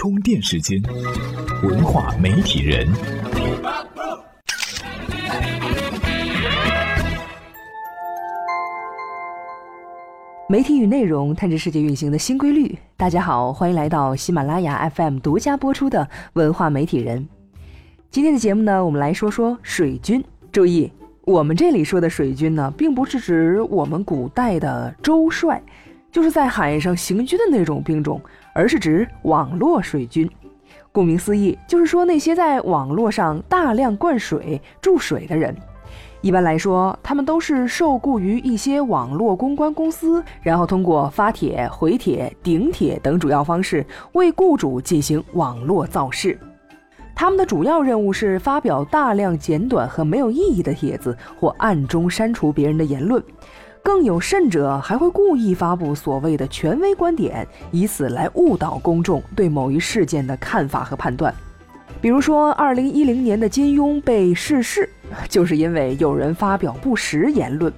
[0.00, 0.80] 充电时间，
[1.64, 2.86] 文化媒体人。
[10.48, 12.78] 媒体与内容探知世界运行的新规律。
[12.96, 17.28] 大家好，欢迎来到喜马拉雅 FM 独家播出的文化媒体人。
[18.08, 20.24] 今天的节目呢，我们来说说水军。
[20.52, 20.92] 注意，
[21.22, 25.60] 我们这里说的水军呢，并不是指我们古代的周帅，
[26.12, 28.20] 就是在海上行军的那种兵种，
[28.58, 30.28] 而是指网络水军。
[30.90, 35.54] 顾名思义，就是说那些在网络上大量灌水注水的人。
[36.22, 46.36] 一般来说，他们都是受雇于一些网络公关公司，然后通过发帖、回帖、顶帖等主要方式为雇主进行网络造势。
[47.14, 53.22] 他们的主要任务是发表大量简短和没有意义的帖子，或暗中删除别人的言论。
[53.88, 61.34] 更有甚者，还会故意发布所谓的权威观点，以此来误导公众对某一事件的看法和判断。
[61.98, 64.86] 比如说，二零一零年的金庸被逝世，
[65.26, 67.72] 就是因为有人发表不实言论，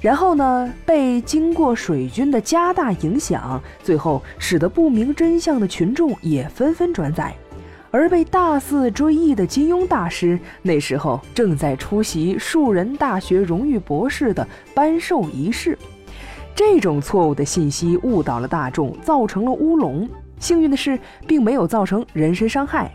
[0.00, 7.34] 然后呢，被经过水军的加大影响，最后使得不明真相的群众也纷纷转载。
[7.90, 15.76] 而被大肆追忆的金庸大师，那时候正在出席树人大学荣誉博士的颁授仪式。
[16.54, 20.08] 这种错误的信息误导了大众，造成了乌龙。
[20.38, 22.90] 幸运的是，并没有造成人身伤害。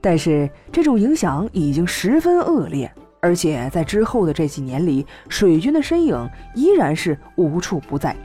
[0.00, 2.90] 但是这种影响已经十分恶劣，
[3.20, 8.16] 而且在之后的这几年里，水军的身影依然是无处不在。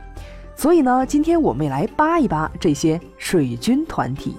[0.54, 4.34] 所以呢，今天我们也来扒一扒这些水军团体。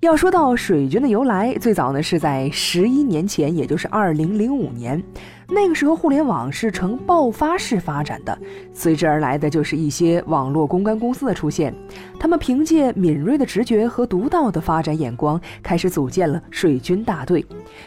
[0.00, 5.02] 要说到水军的由来，最早呢是在十一年前，也就是二零零五年。
[5.48, 8.38] 那个时候，互联网是呈爆发式发展的，
[8.72, 11.74] 随之而来的就是一些网络公关公司的出现。
[12.20, 17.44] 他们凭借敏锐的直觉和独到的发展眼光，开始组建了水军大队。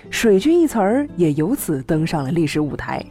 [0.10, 3.04] 水军一词儿也由此登上了历史舞台。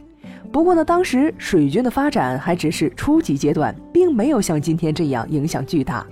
[0.57, 6.03] 不过呢，当时水军的发展还只是初级阶段，并没有像今天这样影响巨大。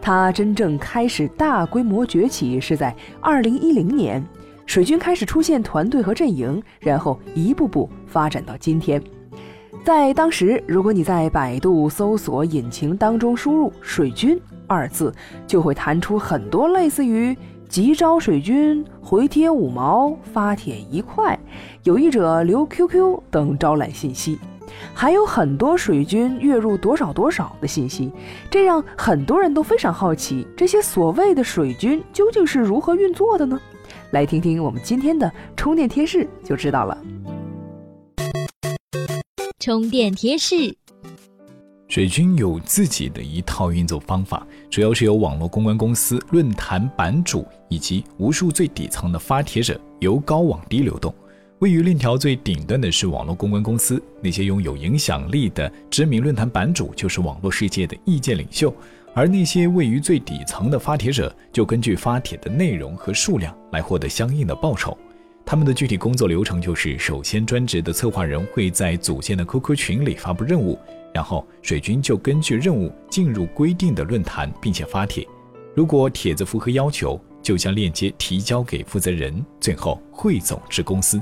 [0.00, 4.24] 它真正开始大规模崛起是在二零一零年。
[4.66, 9.02] 水军开始出现团队和阵营，然后一步步发展到今天。
[9.82, 15.12] 在当时，如果你在百度搜索引擎当中输入“水军”二字，
[15.44, 17.36] 就会弹出很多类似于
[17.68, 21.38] “急招水军”“回帖五毛”“发帖一块
[21.84, 24.38] ”“有意者留 QQ” 等招揽信息，
[24.94, 28.10] 还有很多水军月入多少多少的信息，
[28.50, 33.60] 这让很多人都非常好奇，这些所谓的水军究竟是如何运作的呢？
[34.12, 36.96] 来听听我们今天的充电贴士就知道了。
[39.58, 40.74] 充电贴士：
[41.88, 51.12] 水军有自己的一套运作方法，主要是由网络公关公司、论坛版主以及无数最底层的发帖者由高往低流动。
[51.60, 58.72] 位于链条最顶端的是网络公关公司，那些拥有影响力的知名论坛版主就是网络世界的意见领袖。
[59.14, 64.96] 而那些位于最底层的发帖者，就根据发帖的内容和数量来获得相应的报酬。
[65.50, 70.78] 他们的具体工作流程就是：首先，专职的策划人会在组建的 QQ 群里发布任务，
[71.14, 75.26] 然后水军就根据任务进入规定的论坛，并且发帖。
[75.74, 81.18] 如果帖子符合要求，就将链接提交给负责人，最后汇总至公司。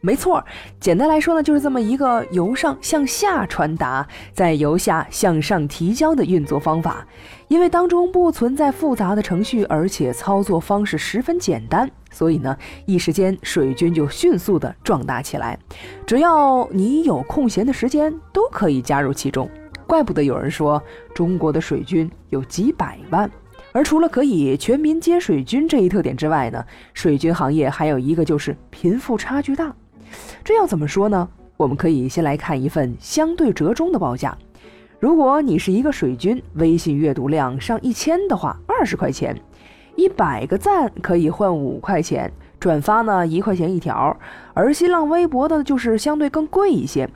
[0.00, 0.44] 没错，
[0.78, 7.06] 简单来说呢，就是这么一个由上向下传达，再由下向上提交的运作方法。
[7.48, 15.58] 因为当中不存在复杂的程序，而且操作方式十分简单，所以呢，一时间水军就迅速的壮大起来。
[16.06, 19.48] 只要你有空闲的时间，都可以加入其中。
[19.86, 20.82] 怪不得有人说
[21.14, 23.30] 中国的水军有几百万。
[23.72, 26.64] 而除了可以全民皆水军这一特点之外呢，
[26.94, 29.74] 水军行业还有一个就是贫富差距大。
[30.44, 31.28] 这要怎么说呢？
[31.56, 34.36] 我们可以先来看一份相对折中的报价。
[34.98, 39.34] 如果你是一个水军，微信阅读量上一千的话，二十块钱；
[39.94, 44.16] 一百个赞可以换五块钱，转发呢一块钱一条。
[44.54, 47.08] 而新浪微博的就是相对更贵一些。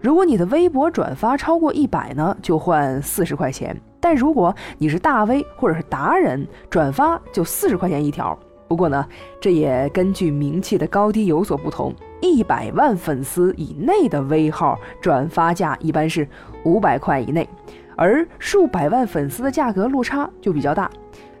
[0.00, 3.76] 如果你的微博转发超过一百呢，就换四十块钱。
[4.00, 8.38] 但如果你是大 V 或者是达人，转发就四十块钱一条。
[8.68, 9.04] 不过呢，
[9.40, 11.92] 这也根据名气的高低有所不同。
[12.20, 16.26] 一百万粉丝以内的微号转发价一般是
[16.64, 17.48] 五百块以内，
[17.96, 20.90] 而数百万粉丝的价格落差就比较大，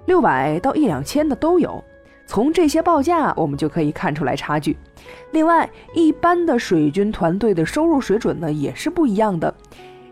[0.06, 1.82] 六百到一两千的都有。
[2.26, 4.76] 从这些报价，我们就可以看出来差距。
[5.32, 9.52] 另外，一般的水军团队的收入水准呢，也是不一样的。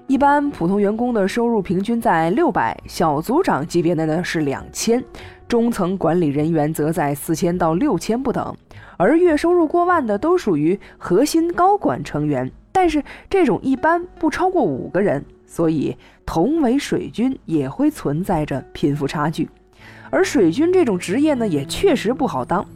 [0.07, 5.03] 一般普通员工的收入平均在六百，小组长级别的呢是两千，
[5.49, 8.57] 中层管理人员则在四千到六千不等，
[8.97, 19.49] 而月收入过万的都属于核心高管成员，但是这种一般不超过五个人，所以同为水军也会存在着贫富差距，
[20.11, 22.67] 而水军这种职业呢也确实不好当。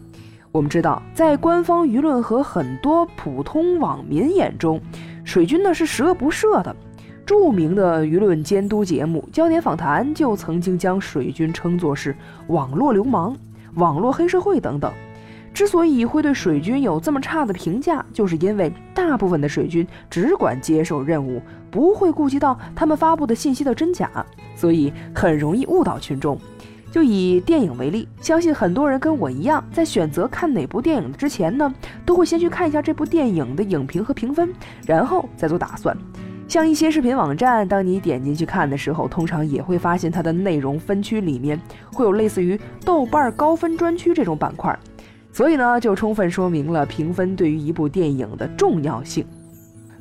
[0.53, 4.81] 我们知道，在官方舆论和很多普通网民眼中，
[5.25, 6.75] 水军呢是十恶不赦的。
[7.31, 12.13] 著名的舆论监督节目《焦点访谈》就曾经将水军称作是
[12.49, 13.37] 网络流氓、
[13.75, 14.93] 网络黑社会等等。
[15.55, 21.41] 之所以会对水军有这么差的评价，就是因为大部分的水军只管接受任务，
[21.71, 24.11] 不会顾及到他们发布的信息的真假，
[24.57, 26.37] 所以很容易误导群众。
[26.91, 31.73] 就以电影为例，相信很多人跟我一样，在选择看哪部电影之前呢，
[32.05, 34.53] 都会先去看一下这部电影的影评和评分，
[34.85, 35.97] 然后再做打算。
[36.51, 41.57] 像一些视频网站，当你点进去看的时候，通常也会发现它的内容分区里面
[41.93, 44.77] 会有类似于豆瓣高分专区这种板块，
[45.33, 49.25] 所以呢，就充分说明了评分对于一部电影的重要性。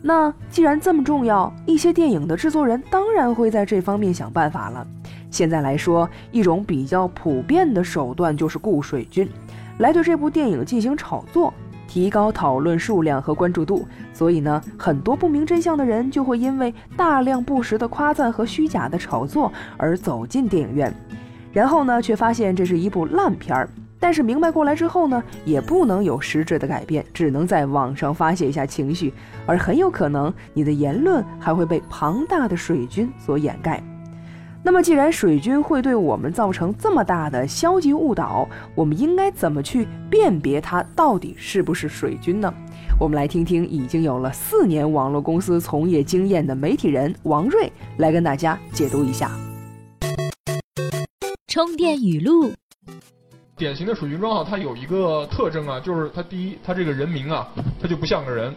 [0.01, 4.88] 那既然这么重要，一些电影的制作人当然会在这方面想办法了。
[5.30, 9.30] 现在来说，一种比较普遍的手段就是雇水军，
[9.78, 11.54] 来对这部电影进行炒作。
[11.89, 20.94] 提高讨论数量和关注度，所以呢，很多不明真相的人就会因为大量不实的夸赞和虚假的炒作而走进电影院，
[21.51, 23.68] 然后呢，却发现这是一部烂片儿。
[24.00, 29.12] 但是明白过来之后呢，也不能有实质的改变，只能在网上发泄一下情绪，
[29.47, 33.83] 而很有可能你的言论还会被庞大的水军所掩盖。
[34.61, 42.53] 那么，既然水军会对我们造成这么大的消极误导，我们应该怎么去辨别它到底是不是水军呢？
[43.00, 49.31] 我们来听听已经有了四年网络公司从业经验的媒体人王瑞来跟大家解读一下。
[51.47, 52.51] 充电语录：
[53.55, 57.47] 典型的水军账号，它有一个特征啊，就是它第一，它这个人名啊，
[57.81, 58.53] 它就不像个人。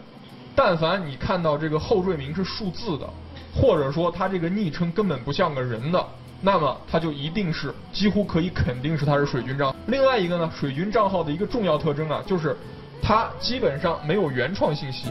[0.53, 3.09] 但凡你看到这个后缀名是数字的。
[3.55, 6.05] 或者说他这个昵称根本不像个人的，
[6.41, 9.75] 那么他就一定是几乎可以肯定是他是水军账号。
[9.87, 12.57] 另外一个呢，水军账号的一个重要特征啊，就是
[13.01, 15.09] 他基本上没有原创信息。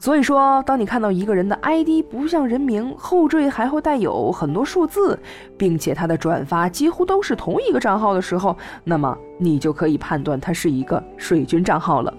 [0.00, 5.16] 所以说，当你看到一个人的 ID 不像人名，后缀还会带有很多数字，
[5.56, 12.12] 并且他的转发几乎都是同一个账号的时候，那么你就可以判断他是一个水军账号了。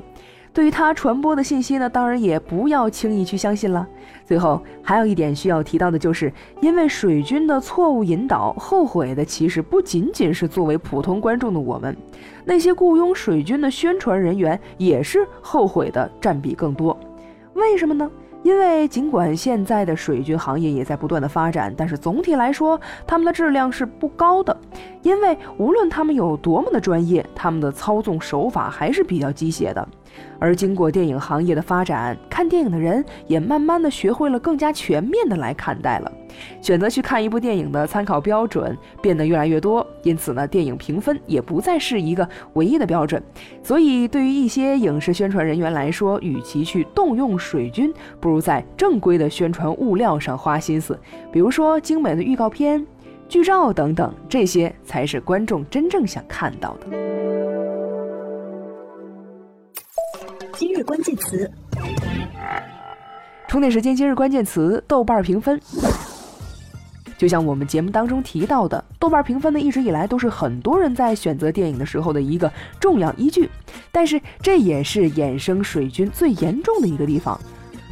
[0.54, 3.88] 对于他传播的信息呢，当然也不要轻易去相信了。
[4.24, 11.98] 最后还有一点需要提到的就是，因为水军的错误引导，后悔的其实不仅仅是作为普通观众的我们，
[12.46, 16.96] 那些雇佣水军的宣传人员也是后悔的占比更多。
[17.56, 18.10] 为什么呢？
[18.44, 24.56] 因为尽管现在的水军行业也在不断的发展，但是总体来说，他们的质量是不高的。
[25.02, 29.88] 因为无论他们有多么的专业，他们的操纵手法还是比较机械的。
[30.40, 36.12] 而经过电影行业的发展，看电影的人也慢慢的学会了更加全面的来看待了，
[36.62, 43.22] 选择去看一部电影的参考标准变得越来越多，因此呢，电影评分也不再是一个唯一的标准。
[43.62, 51.00] 所以，对于一些影视宣传人员来说，与其去动用水军，不如在正规的宣传物料上花心思，
[51.32, 52.86] 比如说精美的预告片、
[53.30, 56.88] 剧照等等，这些才是观众真正想看到的。
[60.64, 61.52] 今日关键词，
[63.50, 63.94] 充电时间。
[63.94, 65.60] 今日关键词：豆瓣评分。
[67.18, 73.50] 就像我们节目当中提到的，豆瓣评分呢，一直以来都是很多人在选择电影的时候的一个重要依据。
[73.92, 77.38] 但是，这也是衍生水军最严重的一个地方，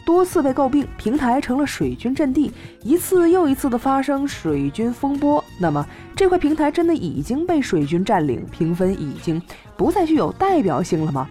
[0.06, 5.44] 多次被诟病，平台成了水军阵地，一次又一次的发生水军风波。
[5.60, 5.86] 那么，
[6.16, 9.42] 这块平台真的已经被水军占领，评分已经
[9.76, 11.28] 不再具有代表性了吗？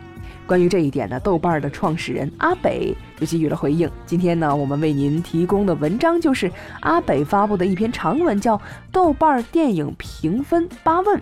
[0.50, 3.88] 关于这一点呢，豆瓣的创始人阿北就给予了回应。
[4.04, 8.58] 今天呢，我们为您提供的文章就是阿北发布的一篇长文，叫
[8.90, 11.16] 《豆瓣电影评分八问》，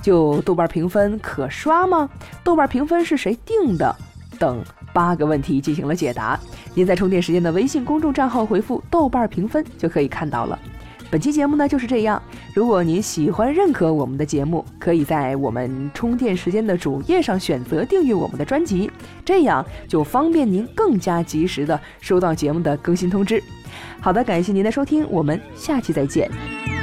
[0.00, 2.08] 就豆瓣评分可刷吗？
[2.44, 3.92] 豆瓣评分是谁定的？
[4.38, 6.38] 等八个问题进行了解答。
[6.72, 10.56] 您在充电时间的微信公众账号回复“豆瓣评分”就可以看到了。
[11.10, 12.22] 本期节目呢就是这样。
[12.54, 18.90] 如果您喜欢、认可我们的节目，可以在我们充电时间的主页上选择订阅我们的专辑，
[19.24, 23.42] 这样就方便您更加及时的收到节目的更新通知。
[24.00, 26.77] 好的，感谢您的收听，我们下期再见。